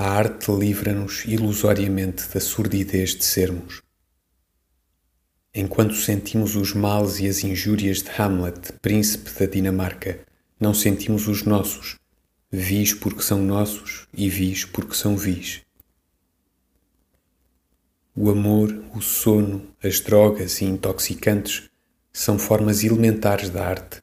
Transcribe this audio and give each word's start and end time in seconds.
arte 0.00 0.50
livra-nos 0.50 1.24
ilusoriamente 1.24 2.28
da 2.28 2.40
surdidez 2.40 3.14
de 3.14 3.24
sermos. 3.24 3.80
Enquanto 5.54 5.94
sentimos 5.94 6.54
os 6.54 6.74
males 6.74 7.18
e 7.18 7.26
as 7.26 7.42
injúrias 7.42 8.02
de 8.02 8.10
Hamlet, 8.10 8.74
príncipe 8.82 9.30
da 9.30 9.46
Dinamarca, 9.46 10.20
não 10.60 10.74
sentimos 10.74 11.26
os 11.28 11.44
nossos, 11.44 11.96
vis 12.50 12.92
porque 12.92 13.22
são 13.22 13.42
nossos 13.42 14.06
e 14.12 14.28
vis 14.28 14.66
porque 14.66 14.94
são 14.94 15.16
vis. 15.16 15.62
O 18.14 18.30
amor, 18.30 18.84
o 18.94 19.00
sono, 19.00 19.66
as 19.82 20.00
drogas 20.00 20.60
e 20.60 20.66
intoxicantes 20.66 21.70
são 22.12 22.38
formas 22.38 22.84
elementares 22.84 23.48
da 23.48 23.66
arte, 23.66 24.02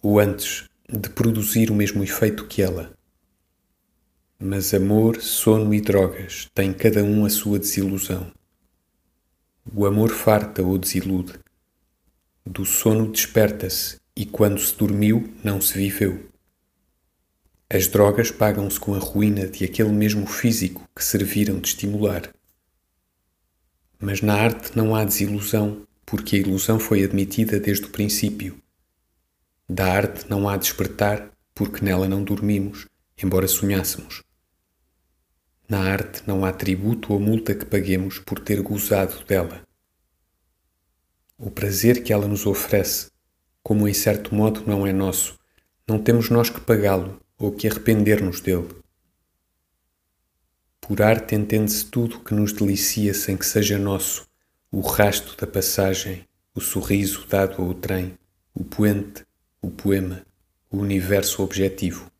ou 0.00 0.20
antes, 0.20 0.64
de 0.88 1.08
produzir 1.08 1.70
o 1.70 1.74
mesmo 1.74 2.04
efeito 2.04 2.46
que 2.46 2.62
ela. 2.62 2.92
Mas 4.44 4.74
amor, 4.74 5.22
sono 5.22 5.72
e 5.72 5.80
drogas 5.80 6.50
têm 6.52 6.72
cada 6.72 7.04
um 7.04 7.24
a 7.24 7.30
sua 7.30 7.60
desilusão. 7.60 8.32
O 9.72 9.86
amor 9.86 10.10
farta 10.10 10.64
ou 10.64 10.76
desilude. 10.76 11.34
Do 12.44 12.64
sono 12.64 13.12
desperta-se 13.12 13.98
e 14.16 14.26
quando 14.26 14.58
se 14.58 14.76
dormiu 14.76 15.32
não 15.44 15.60
se 15.60 15.78
viveu. 15.78 16.28
As 17.70 17.86
drogas 17.86 18.32
pagam-se 18.32 18.80
com 18.80 18.96
a 18.96 18.98
ruína 18.98 19.46
de 19.46 19.64
aquele 19.64 19.92
mesmo 19.92 20.26
físico 20.26 20.88
que 20.92 21.04
serviram 21.04 21.60
de 21.60 21.68
estimular. 21.68 22.28
Mas 24.00 24.22
na 24.22 24.34
arte 24.34 24.76
não 24.76 24.96
há 24.96 25.04
desilusão, 25.04 25.86
porque 26.04 26.34
a 26.34 26.40
ilusão 26.40 26.80
foi 26.80 27.04
admitida 27.04 27.60
desde 27.60 27.86
o 27.86 27.90
princípio. 27.90 28.60
Da 29.68 29.86
arte 29.86 30.28
não 30.28 30.48
há 30.48 30.56
despertar, 30.56 31.30
porque 31.54 31.84
nela 31.84 32.08
não 32.08 32.24
dormimos, 32.24 32.88
embora 33.22 33.46
sonhássemos. 33.46 34.24
Na 35.72 35.90
arte 35.90 36.22
não 36.26 36.44
há 36.44 36.52
tributo 36.52 37.14
ou 37.14 37.18
multa 37.18 37.54
que 37.54 37.64
paguemos 37.64 38.18
por 38.18 38.38
ter 38.38 38.60
gozado 38.60 39.24
dela. 39.24 39.66
O 41.38 41.50
prazer 41.50 42.02
que 42.02 42.12
ela 42.12 42.28
nos 42.28 42.44
oferece, 42.44 43.10
como 43.62 43.88
em 43.88 43.94
certo 43.94 44.34
modo 44.34 44.64
não 44.66 44.86
é 44.86 44.92
nosso, 44.92 45.40
não 45.88 45.98
temos 45.98 46.28
nós 46.28 46.50
que 46.50 46.60
pagá-lo 46.60 47.18
ou 47.38 47.52
que 47.52 47.66
arrepender-nos 47.66 48.42
dele. 48.42 48.68
Por 50.78 51.00
arte 51.00 51.34
entende-se 51.34 51.86
tudo 51.86 52.20
que 52.20 52.34
nos 52.34 52.52
delicia 52.52 53.14
sem 53.14 53.34
que 53.34 53.46
seja 53.46 53.78
nosso, 53.78 54.28
o 54.70 54.82
rasto 54.82 55.34
da 55.40 55.50
passagem, 55.50 56.28
o 56.54 56.60
sorriso 56.60 57.26
dado 57.26 57.62
ao 57.62 57.72
trem, 57.72 58.18
o 58.52 58.62
poente, 58.62 59.24
o 59.62 59.70
poema, 59.70 60.22
o 60.70 60.76
universo 60.76 61.42
objetivo. 61.42 62.12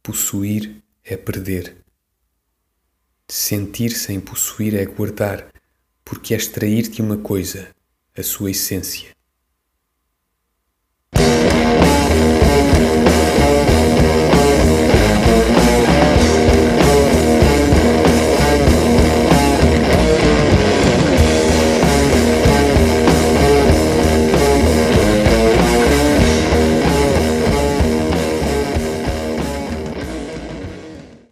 Possuir 0.00 0.80
é 1.08 1.16
perder. 1.16 1.76
Sentir 3.28 3.90
sem 3.90 4.20
possuir 4.20 4.74
é 4.74 4.84
guardar, 4.84 5.50
porque 6.04 6.34
é 6.34 6.36
extrair 6.36 6.88
de 6.88 7.00
uma 7.00 7.18
coisa 7.18 7.68
a 8.16 8.22
sua 8.22 8.50
essência. 8.50 9.17